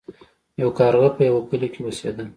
[0.61, 2.23] یو کارغه په یوه کلي کې اوسیده.